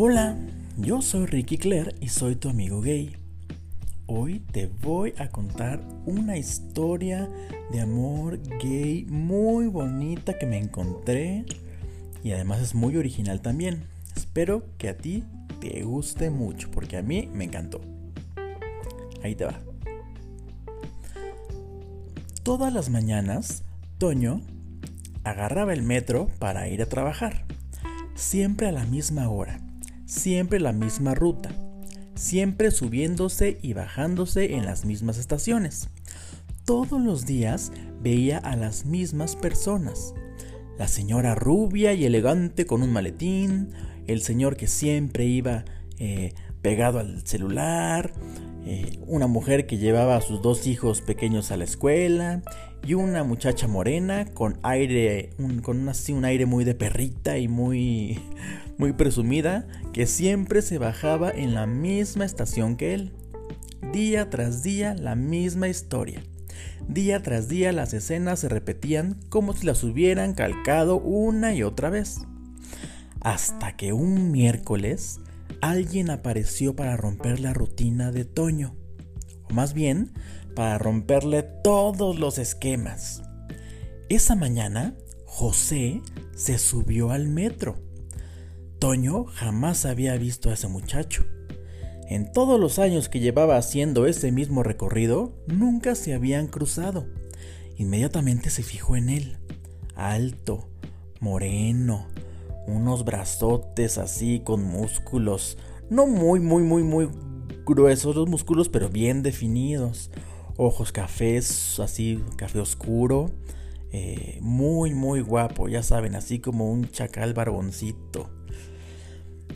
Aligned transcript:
Hola, 0.00 0.36
yo 0.76 1.02
soy 1.02 1.26
Ricky 1.26 1.58
Claire 1.58 1.92
y 2.00 2.10
soy 2.10 2.36
tu 2.36 2.48
amigo 2.48 2.80
gay. 2.80 3.16
Hoy 4.06 4.38
te 4.38 4.68
voy 4.68 5.12
a 5.18 5.26
contar 5.26 5.82
una 6.06 6.36
historia 6.36 7.28
de 7.72 7.80
amor 7.80 8.38
gay 8.62 9.06
muy 9.06 9.66
bonita 9.66 10.38
que 10.38 10.46
me 10.46 10.56
encontré 10.56 11.44
y 12.22 12.30
además 12.30 12.60
es 12.60 12.76
muy 12.76 12.96
original 12.96 13.40
también. 13.40 13.86
Espero 14.14 14.62
que 14.78 14.88
a 14.88 14.96
ti 14.96 15.24
te 15.60 15.82
guste 15.82 16.30
mucho 16.30 16.70
porque 16.70 16.96
a 16.96 17.02
mí 17.02 17.28
me 17.34 17.42
encantó. 17.42 17.80
Ahí 19.24 19.34
te 19.34 19.46
va. 19.46 19.58
Todas 22.44 22.72
las 22.72 22.88
mañanas, 22.88 23.64
Toño 23.98 24.42
agarraba 25.24 25.72
el 25.72 25.82
metro 25.82 26.28
para 26.38 26.68
ir 26.68 26.82
a 26.82 26.86
trabajar, 26.86 27.46
siempre 28.14 28.68
a 28.68 28.72
la 28.72 28.84
misma 28.84 29.28
hora 29.28 29.67
siempre 30.08 30.58
la 30.58 30.72
misma 30.72 31.14
ruta, 31.14 31.50
siempre 32.14 32.70
subiéndose 32.70 33.58
y 33.62 33.74
bajándose 33.74 34.54
en 34.54 34.64
las 34.64 34.86
mismas 34.86 35.18
estaciones. 35.18 35.90
Todos 36.64 37.00
los 37.00 37.26
días 37.26 37.72
veía 38.02 38.38
a 38.38 38.56
las 38.56 38.86
mismas 38.86 39.36
personas. 39.36 40.14
La 40.78 40.88
señora 40.88 41.34
rubia 41.34 41.92
y 41.92 42.06
elegante 42.06 42.64
con 42.64 42.82
un 42.82 42.92
maletín, 42.92 43.68
el 44.06 44.22
señor 44.22 44.56
que 44.56 44.66
siempre 44.66 45.26
iba 45.26 45.64
eh, 45.98 46.32
pegado 46.62 47.00
al 47.00 47.26
celular, 47.26 48.12
eh, 48.70 48.98
una 49.06 49.26
mujer 49.26 49.66
que 49.66 49.78
llevaba 49.78 50.16
a 50.16 50.20
sus 50.20 50.42
dos 50.42 50.66
hijos 50.66 51.00
pequeños 51.00 51.50
a 51.50 51.56
la 51.56 51.64
escuela 51.64 52.42
y 52.86 52.92
una 52.92 53.24
muchacha 53.24 53.66
morena 53.66 54.26
con 54.26 54.58
aire, 54.62 55.30
con 55.62 55.80
un, 55.80 55.88
así, 55.88 56.12
un 56.12 56.26
aire 56.26 56.44
muy 56.44 56.66
de 56.66 56.74
perrita 56.74 57.38
y 57.38 57.48
muy, 57.48 58.20
muy 58.76 58.92
presumida 58.92 59.66
que 59.94 60.04
siempre 60.04 60.60
se 60.60 60.76
bajaba 60.76 61.30
en 61.30 61.54
la 61.54 61.66
misma 61.66 62.26
estación 62.26 62.76
que 62.76 62.92
él. 62.92 63.12
Día 63.90 64.28
tras 64.28 64.62
día 64.62 64.94
la 64.94 65.14
misma 65.14 65.68
historia. 65.68 66.22
Día 66.86 67.22
tras 67.22 67.48
día 67.48 67.72
las 67.72 67.94
escenas 67.94 68.40
se 68.40 68.50
repetían 68.50 69.16
como 69.30 69.54
si 69.54 69.64
las 69.64 69.82
hubieran 69.82 70.34
calcado 70.34 71.00
una 71.00 71.54
y 71.54 71.62
otra 71.62 71.88
vez. 71.88 72.20
Hasta 73.22 73.78
que 73.78 73.94
un 73.94 74.30
miércoles 74.30 75.20
alguien 75.60 76.10
apareció 76.10 76.74
para 76.76 76.96
romper 76.96 77.40
la 77.40 77.52
rutina 77.54 78.12
de 78.12 78.24
Toño. 78.24 78.76
O 79.50 79.54
más 79.54 79.74
bien, 79.74 80.12
para 80.54 80.78
romperle 80.78 81.42
todos 81.42 82.18
los 82.18 82.38
esquemas. 82.38 83.22
Esa 84.08 84.34
mañana, 84.34 84.94
José 85.26 86.02
se 86.34 86.58
subió 86.58 87.10
al 87.10 87.28
metro. 87.28 87.76
Toño 88.78 89.24
jamás 89.24 89.84
había 89.84 90.16
visto 90.16 90.50
a 90.50 90.54
ese 90.54 90.68
muchacho. 90.68 91.26
En 92.08 92.32
todos 92.32 92.58
los 92.58 92.78
años 92.78 93.08
que 93.08 93.20
llevaba 93.20 93.56
haciendo 93.58 94.06
ese 94.06 94.32
mismo 94.32 94.62
recorrido, 94.62 95.34
nunca 95.46 95.94
se 95.94 96.14
habían 96.14 96.46
cruzado. 96.46 97.06
Inmediatamente 97.76 98.50
se 98.50 98.62
fijó 98.62 98.96
en 98.96 99.10
él. 99.10 99.36
Alto, 99.94 100.70
moreno, 101.20 102.08
unos 102.68 103.04
brazotes 103.04 103.98
así 103.98 104.40
con 104.44 104.62
músculos, 104.62 105.58
no 105.90 106.06
muy, 106.06 106.40
muy, 106.40 106.62
muy, 106.62 106.82
muy 106.82 107.08
gruesos 107.64 108.14
los 108.14 108.28
músculos, 108.28 108.68
pero 108.68 108.88
bien 108.88 109.22
definidos. 109.22 110.10
Ojos 110.56 110.92
cafés, 110.92 111.78
así, 111.80 112.22
café 112.36 112.60
oscuro. 112.60 113.30
Eh, 113.90 114.38
muy, 114.42 114.92
muy 114.92 115.20
guapo, 115.20 115.68
ya 115.68 115.82
saben, 115.82 116.14
así 116.14 116.40
como 116.40 116.70
un 116.70 116.90
chacal 116.90 117.32
barboncito. 117.32 118.28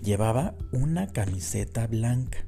Llevaba 0.02 0.54
una 0.72 1.08
camiseta 1.08 1.86
blanca, 1.86 2.38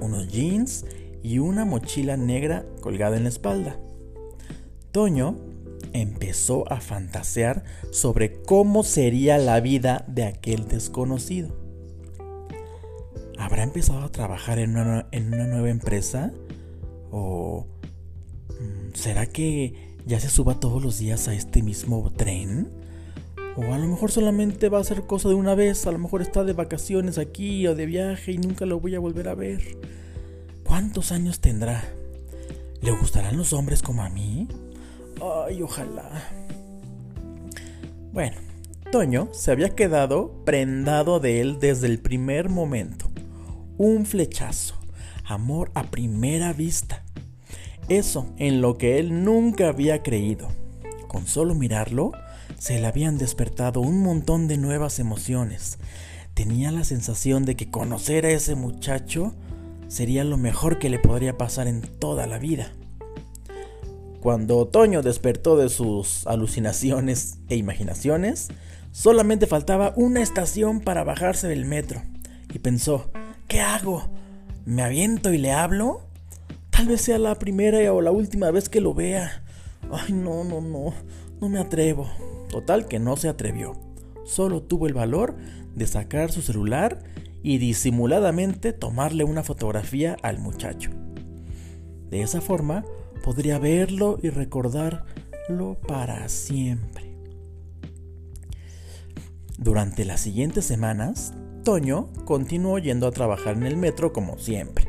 unos 0.00 0.28
jeans 0.28 0.86
y 1.22 1.38
una 1.40 1.64
mochila 1.64 2.16
negra 2.16 2.64
colgada 2.80 3.16
en 3.16 3.24
la 3.24 3.28
espalda. 3.28 3.78
Toño 4.92 5.36
empezó 5.92 6.70
a 6.72 6.80
fantasear 6.80 7.64
sobre 7.90 8.42
cómo 8.42 8.82
sería 8.82 9.38
la 9.38 9.60
vida 9.60 10.04
de 10.08 10.24
aquel 10.24 10.68
desconocido. 10.68 11.56
¿Habrá 13.38 13.62
empezado 13.62 14.00
a 14.00 14.12
trabajar 14.12 14.58
en 14.58 14.76
una, 14.76 15.06
en 15.12 15.32
una 15.32 15.46
nueva 15.46 15.70
empresa? 15.70 16.32
¿O 17.10 17.66
mm, 18.48 18.94
será 18.94 19.26
que 19.26 19.96
ya 20.06 20.18
se 20.18 20.28
suba 20.28 20.58
todos 20.58 20.82
los 20.82 20.98
días 20.98 21.28
a 21.28 21.34
este 21.34 21.62
mismo 21.62 22.12
tren? 22.16 22.68
O 23.56 23.74
a 23.74 23.78
lo 23.78 23.88
mejor 23.88 24.10
solamente 24.10 24.68
va 24.68 24.78
a 24.78 24.84
ser 24.84 25.02
cosa 25.02 25.28
de 25.28 25.34
una 25.34 25.54
vez, 25.54 25.86
a 25.86 25.92
lo 25.92 25.98
mejor 25.98 26.22
está 26.22 26.44
de 26.44 26.52
vacaciones 26.52 27.18
aquí 27.18 27.66
o 27.66 27.74
de 27.74 27.86
viaje 27.86 28.32
y 28.32 28.38
nunca 28.38 28.66
lo 28.66 28.80
voy 28.80 28.94
a 28.94 29.00
volver 29.00 29.28
a 29.28 29.34
ver. 29.34 29.76
¿Cuántos 30.64 31.12
años 31.12 31.40
tendrá? 31.40 31.84
¿Le 32.80 32.92
gustarán 32.92 33.36
los 33.36 33.52
hombres 33.52 33.82
como 33.82 34.02
a 34.02 34.10
mí? 34.10 34.46
Ay, 35.20 35.62
ojalá. 35.62 36.08
Bueno, 38.12 38.36
Toño 38.90 39.28
se 39.32 39.50
había 39.50 39.70
quedado 39.70 40.44
prendado 40.44 41.20
de 41.20 41.40
él 41.40 41.58
desde 41.60 41.86
el 41.86 41.98
primer 41.98 42.48
momento. 42.48 43.10
Un 43.76 44.06
flechazo. 44.06 44.76
Amor 45.24 45.70
a 45.74 45.84
primera 45.84 46.52
vista. 46.52 47.02
Eso 47.88 48.32
en 48.38 48.60
lo 48.60 48.78
que 48.78 48.98
él 48.98 49.24
nunca 49.24 49.68
había 49.68 50.02
creído. 50.02 50.48
Con 51.06 51.26
solo 51.26 51.54
mirarlo, 51.54 52.12
se 52.58 52.80
le 52.80 52.86
habían 52.86 53.18
despertado 53.18 53.80
un 53.80 54.02
montón 54.02 54.48
de 54.48 54.56
nuevas 54.56 54.98
emociones. 54.98 55.78
Tenía 56.34 56.70
la 56.70 56.84
sensación 56.84 57.44
de 57.44 57.56
que 57.56 57.70
conocer 57.70 58.24
a 58.24 58.30
ese 58.30 58.54
muchacho 58.54 59.34
sería 59.88 60.24
lo 60.24 60.36
mejor 60.36 60.78
que 60.78 60.90
le 60.90 60.98
podría 60.98 61.36
pasar 61.36 61.66
en 61.66 61.82
toda 61.82 62.26
la 62.26 62.38
vida. 62.38 62.72
Cuando 64.20 64.58
Otoño 64.58 65.02
despertó 65.02 65.56
de 65.56 65.68
sus 65.68 66.26
alucinaciones 66.26 67.38
e 67.48 67.56
imaginaciones, 67.56 68.48
solamente 68.90 69.46
faltaba 69.46 69.92
una 69.96 70.22
estación 70.22 70.80
para 70.80 71.04
bajarse 71.04 71.46
del 71.46 71.64
metro. 71.64 72.02
Y 72.52 72.58
pensó, 72.58 73.10
¿qué 73.46 73.60
hago? 73.60 74.08
¿Me 74.64 74.82
aviento 74.82 75.32
y 75.32 75.38
le 75.38 75.52
hablo? 75.52 76.02
Tal 76.70 76.88
vez 76.88 77.02
sea 77.02 77.18
la 77.18 77.36
primera 77.36 77.92
o 77.92 78.00
la 78.00 78.10
última 78.10 78.50
vez 78.50 78.68
que 78.68 78.80
lo 78.80 78.92
vea. 78.92 79.44
Ay, 79.92 80.12
no, 80.12 80.42
no, 80.42 80.60
no, 80.60 80.92
no 81.40 81.48
me 81.48 81.60
atrevo. 81.60 82.08
Total 82.50 82.88
que 82.88 82.98
no 82.98 83.16
se 83.16 83.28
atrevió. 83.28 83.74
Solo 84.24 84.62
tuvo 84.62 84.86
el 84.88 84.94
valor 84.94 85.36
de 85.76 85.86
sacar 85.86 86.32
su 86.32 86.42
celular 86.42 86.98
y 87.42 87.58
disimuladamente 87.58 88.72
tomarle 88.72 89.22
una 89.24 89.44
fotografía 89.44 90.16
al 90.22 90.38
muchacho. 90.38 90.90
De 92.10 92.22
esa 92.22 92.40
forma 92.40 92.84
podría 93.18 93.58
verlo 93.58 94.18
y 94.22 94.30
recordarlo 94.30 95.76
para 95.86 96.28
siempre. 96.28 97.14
Durante 99.58 100.04
las 100.04 100.20
siguientes 100.20 100.64
semanas, 100.64 101.34
Toño 101.64 102.12
continuó 102.24 102.78
yendo 102.78 103.06
a 103.06 103.10
trabajar 103.10 103.56
en 103.56 103.64
el 103.64 103.76
metro 103.76 104.12
como 104.12 104.38
siempre, 104.38 104.86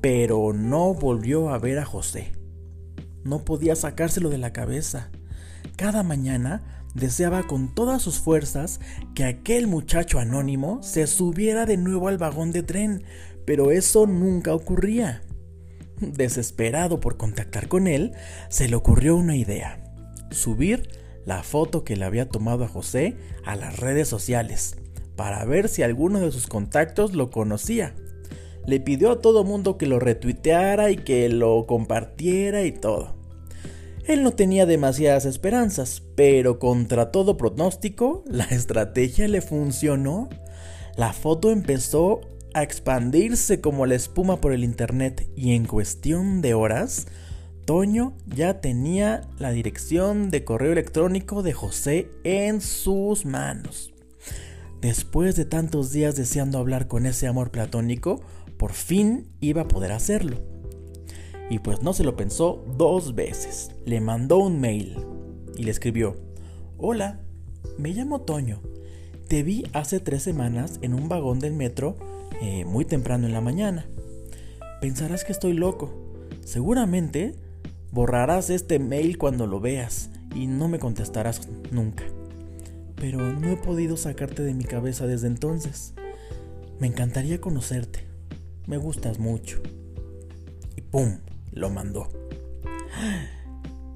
pero 0.00 0.52
no 0.52 0.94
volvió 0.94 1.50
a 1.50 1.58
ver 1.58 1.78
a 1.78 1.84
José. 1.84 2.32
No 3.24 3.44
podía 3.44 3.74
sacárselo 3.74 4.30
de 4.30 4.38
la 4.38 4.52
cabeza. 4.52 5.10
Cada 5.76 6.04
mañana 6.04 6.84
deseaba 6.94 7.42
con 7.42 7.74
todas 7.74 8.00
sus 8.00 8.20
fuerzas 8.20 8.80
que 9.14 9.24
aquel 9.24 9.66
muchacho 9.66 10.20
anónimo 10.20 10.82
se 10.82 11.06
subiera 11.06 11.66
de 11.66 11.76
nuevo 11.76 12.08
al 12.08 12.16
vagón 12.16 12.52
de 12.52 12.62
tren, 12.62 13.02
pero 13.44 13.72
eso 13.72 14.06
nunca 14.06 14.54
ocurría. 14.54 15.22
Desesperado 16.00 17.00
por 17.00 17.16
contactar 17.16 17.68
con 17.68 17.86
él, 17.86 18.12
se 18.48 18.68
le 18.68 18.76
ocurrió 18.76 19.16
una 19.16 19.36
idea. 19.36 19.82
Subir 20.30 20.88
la 21.24 21.42
foto 21.42 21.84
que 21.84 21.96
le 21.96 22.04
había 22.04 22.28
tomado 22.28 22.64
a 22.64 22.68
José 22.68 23.16
a 23.44 23.56
las 23.56 23.78
redes 23.78 24.08
sociales, 24.08 24.76
para 25.16 25.44
ver 25.44 25.68
si 25.68 25.82
alguno 25.82 26.20
de 26.20 26.30
sus 26.30 26.46
contactos 26.46 27.14
lo 27.14 27.30
conocía. 27.30 27.94
Le 28.66 28.80
pidió 28.80 29.10
a 29.10 29.20
todo 29.20 29.44
mundo 29.44 29.78
que 29.78 29.86
lo 29.86 29.98
retuiteara 29.98 30.90
y 30.90 30.96
que 30.96 31.28
lo 31.28 31.66
compartiera 31.66 32.64
y 32.64 32.72
todo. 32.72 33.16
Él 34.06 34.22
no 34.22 34.32
tenía 34.32 34.66
demasiadas 34.66 35.24
esperanzas, 35.24 36.02
pero 36.14 36.60
contra 36.60 37.10
todo 37.10 37.36
pronóstico, 37.36 38.22
la 38.26 38.44
estrategia 38.44 39.26
le 39.26 39.40
funcionó. 39.40 40.28
La 40.96 41.12
foto 41.12 41.50
empezó 41.50 42.20
a 42.56 42.62
expandirse 42.62 43.60
como 43.60 43.84
la 43.84 43.96
espuma 43.96 44.40
por 44.40 44.54
el 44.54 44.64
internet 44.64 45.28
y 45.36 45.52
en 45.52 45.66
cuestión 45.66 46.40
de 46.40 46.54
horas, 46.54 47.06
Toño 47.66 48.16
ya 48.34 48.62
tenía 48.62 49.28
la 49.38 49.50
dirección 49.50 50.30
de 50.30 50.42
correo 50.42 50.72
electrónico 50.72 51.42
de 51.42 51.52
José 51.52 52.08
en 52.24 52.62
sus 52.62 53.26
manos. 53.26 53.92
Después 54.80 55.36
de 55.36 55.44
tantos 55.44 55.92
días 55.92 56.16
deseando 56.16 56.56
hablar 56.56 56.88
con 56.88 57.04
ese 57.04 57.26
amor 57.26 57.50
platónico, 57.50 58.22
por 58.56 58.72
fin 58.72 59.28
iba 59.40 59.62
a 59.62 59.68
poder 59.68 59.92
hacerlo. 59.92 60.38
Y 61.50 61.58
pues 61.58 61.82
no 61.82 61.92
se 61.92 62.04
lo 62.04 62.16
pensó 62.16 62.64
dos 62.78 63.14
veces. 63.14 63.70
Le 63.84 64.00
mandó 64.00 64.38
un 64.38 64.60
mail 64.60 64.96
y 65.58 65.64
le 65.64 65.70
escribió, 65.70 66.16
Hola, 66.78 67.20
me 67.76 67.90
llamo 67.90 68.22
Toño. 68.22 68.62
te 69.28 69.42
vi 69.42 69.66
hace 69.74 70.00
tres 70.00 70.22
semanas 70.22 70.78
en 70.80 70.94
un 70.94 71.10
vagón 71.10 71.38
del 71.38 71.52
metro 71.52 72.15
eh, 72.40 72.64
muy 72.64 72.84
temprano 72.84 73.26
en 73.26 73.32
la 73.32 73.40
mañana. 73.40 73.86
Pensarás 74.80 75.24
que 75.24 75.32
estoy 75.32 75.54
loco. 75.54 75.92
Seguramente 76.44 77.34
borrarás 77.92 78.50
este 78.50 78.78
mail 78.78 79.18
cuando 79.18 79.46
lo 79.46 79.60
veas 79.60 80.10
y 80.34 80.46
no 80.46 80.68
me 80.68 80.78
contestarás 80.78 81.48
nunca. 81.70 82.04
Pero 82.96 83.18
no 83.20 83.50
he 83.50 83.56
podido 83.56 83.96
sacarte 83.96 84.42
de 84.42 84.54
mi 84.54 84.64
cabeza 84.64 85.06
desde 85.06 85.28
entonces. 85.28 85.94
Me 86.78 86.86
encantaría 86.86 87.40
conocerte. 87.40 88.06
Me 88.66 88.76
gustas 88.76 89.18
mucho. 89.18 89.60
Y 90.76 90.82
¡pum! 90.82 91.18
Lo 91.52 91.70
mandó. 91.70 92.08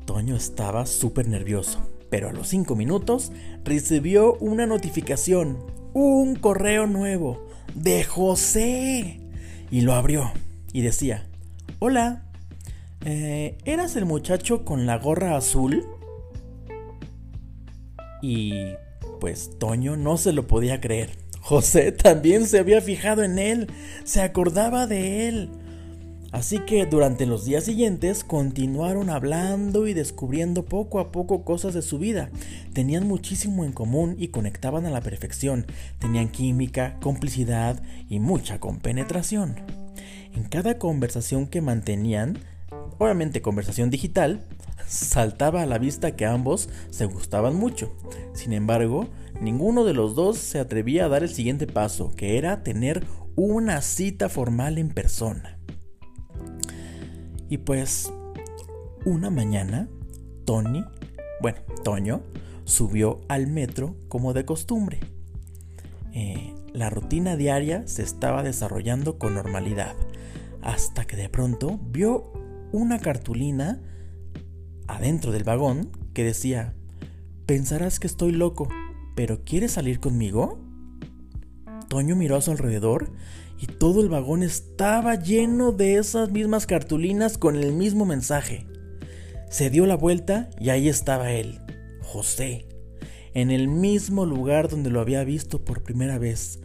Toño 0.07 0.35
estaba 0.35 0.87
súper 0.87 1.29
nervioso, 1.29 1.81
pero 2.09 2.29
a 2.29 2.33
los 2.33 2.49
cinco 2.49 2.75
minutos 2.75 3.33
recibió 3.65 4.35
una 4.35 4.67
notificación, 4.67 5.59
un 5.93 6.37
correo 6.37 6.87
nuevo 6.87 7.50
de 7.75 8.05
José. 8.05 9.21
Y 9.71 9.83
lo 9.83 9.95
abrió 9.95 10.33
y 10.73 10.83
decía, 10.83 11.27
hola, 11.79 12.25
eh, 13.05 13.57
¿eras 13.65 13.97
el 13.97 14.05
muchacho 14.05 14.65
con 14.65 14.87
la 14.87 14.99
gorra 14.99 15.37
azul? 15.37 15.85
Y 18.23 18.53
pues 19.21 19.59
Toño 19.59 19.97
no 19.97 20.17
se 20.17 20.33
lo 20.33 20.47
podía 20.47 20.81
creer. 20.81 21.11
José 21.41 21.93
también 21.93 22.47
se 22.47 22.59
había 22.59 22.81
fijado 22.81 23.23
en 23.23 23.39
él, 23.39 23.73
se 24.05 24.21
acordaba 24.21 24.87
de 24.87 25.29
él. 25.29 25.51
Así 26.33 26.61
que 26.61 26.87
durante 26.87 27.27
los 27.27 27.45
días 27.45 27.65
siguientes 27.65 28.23
continuaron 28.23 29.11
hablando 29.11 29.89
y 29.89 29.95
descubriendo 29.95 30.65
poco 30.65 31.01
a 31.01 31.11
poco 31.11 31.45
cosas 31.45 31.75
de 31.75 31.83
su 31.83 31.99
vida. 31.99 32.31
Tenían 32.73 33.07
muchísimo 33.09 33.65
en 33.65 33.73
común 33.73 34.15
y 34.17 34.29
conectaban 34.29 34.87
a 34.87 34.91
la 34.91 35.01
perfección. 35.01 35.67
Tenían 35.99 36.29
química, 36.29 36.99
complicidad 37.01 37.83
y 38.09 38.21
mucha 38.21 38.61
compenetración. 38.61 39.57
En 40.33 40.45
cada 40.45 40.79
conversación 40.79 41.49
que 41.49 41.61
mantenían, 41.61 42.39
obviamente 42.99 43.43
conversación 43.43 43.91
digital, 43.91 44.45
saltaba 44.87 45.63
a 45.63 45.67
la 45.67 45.79
vista 45.79 46.15
que 46.15 46.27
ambos 46.27 46.69
se 46.91 47.07
gustaban 47.07 47.57
mucho. 47.57 47.93
Sin 48.35 48.53
embargo, 48.53 49.09
ninguno 49.41 49.85
de 49.85 49.95
los 49.95 50.15
dos 50.15 50.39
se 50.39 50.61
atrevía 50.61 51.07
a 51.07 51.09
dar 51.09 51.25
el 51.25 51.31
siguiente 51.31 51.67
paso, 51.67 52.13
que 52.15 52.39
era 52.39 52.63
tener 52.63 53.05
una 53.35 53.83
cita 53.83 54.29
formal 54.29 54.79
en 54.79 54.91
persona. 54.91 55.60
Y 57.51 57.59
pues, 57.59 58.13
una 59.05 59.29
mañana, 59.29 59.89
Tony, 60.45 60.85
bueno, 61.43 61.59
Toño, 61.83 62.23
subió 62.65 63.21
al 63.29 63.49
metro 63.49 63.97
como 64.09 64.33
de 64.33 64.45
costumbre. 64.45 65.01
Eh, 66.13 66.55
la 66.73 66.91
rutina 66.91 67.37
diaria 67.37 67.87
se 67.89 68.03
estaba 68.03 68.45
desarrollando 68.45 69.19
con 69.19 69.35
normalidad, 69.35 69.97
hasta 70.63 71.07
que 71.07 71.17
de 71.17 71.29
pronto 71.29 71.81
vio 71.91 72.33
una 72.71 73.01
cartulina 73.01 73.81
adentro 74.87 75.33
del 75.33 75.43
vagón 75.43 75.91
que 76.15 76.23
decía, 76.23 76.75
pensarás 77.47 77.99
que 77.99 78.07
estoy 78.07 78.31
loco, 78.31 78.69
pero 79.17 79.43
¿quieres 79.45 79.73
salir 79.73 79.99
conmigo? 79.99 80.61
Toño 81.89 82.15
miró 82.15 82.37
a 82.37 82.43
su 82.43 82.53
alrededor 82.53 83.11
y 83.61 83.67
todo 83.67 84.01
el 84.01 84.09
vagón 84.09 84.43
estaba 84.43 85.17
lleno 85.17 85.73
de 85.73 85.97
esas 85.97 86.31
mismas 86.31 86.67
cartulinas 86.67 87.37
con 87.37 87.57
el 87.57 87.75
mismo 87.75 88.07
mensaje. 88.07 88.67
Se 89.51 89.69
dio 89.69 89.85
la 89.85 89.97
vuelta 89.97 90.49
y 90.59 90.71
ahí 90.71 90.89
estaba 90.89 91.33
él, 91.33 91.61
José, 92.01 92.67
en 93.35 93.51
el 93.51 93.69
mismo 93.69 94.25
lugar 94.25 94.69
donde 94.69 94.89
lo 94.89 95.01
había 95.01 95.25
visto 95.25 95.63
por 95.63 95.83
primera 95.83 96.19
vez, 96.19 96.61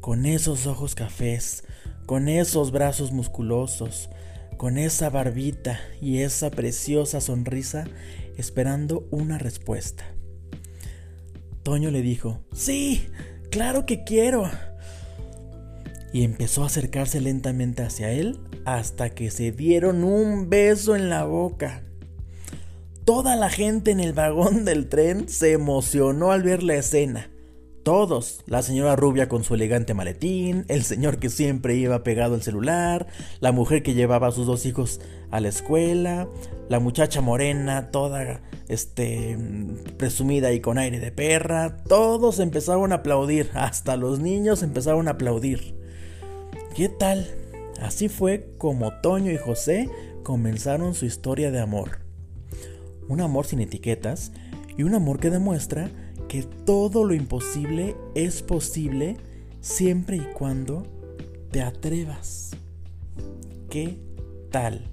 con 0.00 0.26
esos 0.26 0.66
ojos 0.66 0.94
cafés, 0.94 1.64
con 2.04 2.28
esos 2.28 2.72
brazos 2.72 3.10
musculosos, 3.12 4.10
con 4.58 4.76
esa 4.76 5.08
barbita 5.08 5.80
y 6.02 6.18
esa 6.18 6.50
preciosa 6.50 7.22
sonrisa 7.22 7.86
esperando 8.36 9.08
una 9.10 9.38
respuesta. 9.38 10.04
Toño 11.62 11.90
le 11.90 12.02
dijo, 12.02 12.44
sí, 12.52 13.06
claro 13.50 13.86
que 13.86 14.04
quiero. 14.04 14.50
Y 16.14 16.22
empezó 16.22 16.62
a 16.62 16.66
acercarse 16.66 17.20
lentamente 17.20 17.82
hacia 17.82 18.12
él 18.12 18.38
hasta 18.64 19.10
que 19.10 19.32
se 19.32 19.50
dieron 19.50 20.04
un 20.04 20.48
beso 20.48 20.94
en 20.94 21.10
la 21.10 21.24
boca. 21.24 21.82
Toda 23.04 23.34
la 23.34 23.50
gente 23.50 23.90
en 23.90 23.98
el 23.98 24.12
vagón 24.12 24.64
del 24.64 24.88
tren 24.88 25.28
se 25.28 25.50
emocionó 25.50 26.30
al 26.30 26.44
ver 26.44 26.62
la 26.62 26.76
escena. 26.76 27.32
Todos, 27.82 28.44
la 28.46 28.62
señora 28.62 28.94
rubia 28.94 29.28
con 29.28 29.42
su 29.42 29.56
elegante 29.56 29.92
maletín, 29.92 30.64
el 30.68 30.84
señor 30.84 31.18
que 31.18 31.30
siempre 31.30 31.74
iba 31.74 32.04
pegado 32.04 32.36
al 32.36 32.42
celular, 32.42 33.08
la 33.40 33.50
mujer 33.50 33.82
que 33.82 33.94
llevaba 33.94 34.28
a 34.28 34.32
sus 34.32 34.46
dos 34.46 34.66
hijos 34.66 35.00
a 35.32 35.40
la 35.40 35.48
escuela, 35.48 36.28
la 36.68 36.78
muchacha 36.78 37.22
morena, 37.22 37.90
toda 37.90 38.40
este 38.68 39.36
presumida 39.98 40.52
y 40.52 40.60
con 40.60 40.78
aire 40.78 41.00
de 41.00 41.10
perra, 41.10 41.76
todos 41.88 42.38
empezaron 42.38 42.92
a 42.92 42.96
aplaudir, 42.96 43.50
hasta 43.54 43.96
los 43.96 44.20
niños 44.20 44.62
empezaron 44.62 45.08
a 45.08 45.12
aplaudir. 45.12 45.82
¿Qué 46.74 46.88
tal? 46.88 47.24
Así 47.80 48.08
fue 48.08 48.50
como 48.58 48.92
Toño 48.94 49.30
y 49.30 49.36
José 49.36 49.88
comenzaron 50.24 50.94
su 50.94 51.06
historia 51.06 51.52
de 51.52 51.60
amor. 51.60 52.00
Un 53.08 53.20
amor 53.20 53.46
sin 53.46 53.60
etiquetas 53.60 54.32
y 54.76 54.82
un 54.82 54.96
amor 54.96 55.20
que 55.20 55.30
demuestra 55.30 55.88
que 56.26 56.42
todo 56.42 57.04
lo 57.04 57.14
imposible 57.14 57.94
es 58.16 58.42
posible 58.42 59.18
siempre 59.60 60.16
y 60.16 60.26
cuando 60.34 60.82
te 61.52 61.62
atrevas. 61.62 62.56
¿Qué 63.70 63.96
tal? 64.50 64.90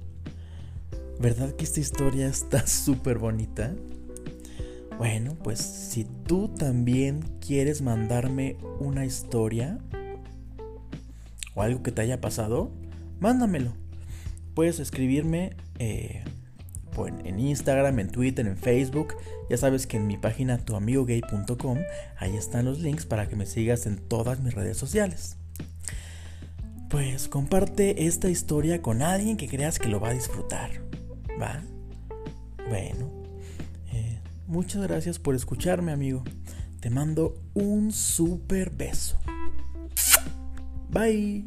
¿Verdad 1.20 1.54
que 1.54 1.64
esta 1.64 1.80
historia 1.80 2.28
está 2.28 2.68
súper 2.68 3.18
bonita? 3.18 3.74
Bueno, 5.00 5.36
pues 5.44 5.58
si 5.58 6.04
tú 6.28 6.48
también 6.48 7.22
quieres 7.40 7.82
mandarme 7.82 8.58
una 8.80 9.04
historia 9.04 9.80
o 11.56 11.62
algo 11.62 11.84
que 11.84 11.92
te 11.92 12.02
haya 12.02 12.22
pasado, 12.22 12.72
mándamelo. 13.20 13.74
Puedes 14.54 14.80
escribirme 14.80 15.56
eh, 15.80 16.24
en 17.24 17.40
Instagram, 17.40 18.00
en 18.00 18.10
Twitter, 18.10 18.46
en 18.46 18.58
Facebook. 18.58 19.16
Ya 19.50 19.58
sabes 19.58 19.88
que 19.88 19.98
en 19.98 20.08
mi 20.08 20.18
página 20.18 20.58
tuamigogay.com 20.58 21.80
ahí 22.18 22.36
están 22.36 22.66
los 22.66 22.80
links 22.80 23.06
para 23.06 23.28
que 23.28 23.36
me 23.36 23.46
sigas 23.46 23.86
en 23.86 23.98
todas 23.98 24.40
mis 24.42 24.54
redes 24.54 24.78
sociales. 24.78 25.38
Pues 26.90 27.30
comparte 27.30 28.06
esta 28.06 28.30
historia 28.30 28.82
con 28.82 29.02
alguien 29.02 29.38
que 29.38 29.48
creas 29.48 29.80
que 29.80 29.88
lo 29.88 30.00
va 30.00 30.10
a 30.10 30.14
disfrutar. 30.14 30.72
¿Va? 31.42 31.62
Bueno. 32.70 33.10
Eh, 33.94 34.20
muchas 34.48 34.82
gracias 34.84 35.18
por 35.18 35.36
escucharme, 35.36 35.94
amigo. 35.94 36.24
Te 36.82 36.90
mando 36.90 37.36
un 37.54 37.92
super 37.92 38.72
beso. 38.72 39.18
Bye. 40.92 41.44